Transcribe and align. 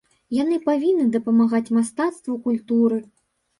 Яны 0.35 0.55
павінны 0.69 1.05
дапамагаць 1.17 1.73
мастацтву, 1.77 2.41
культуры. 2.49 3.01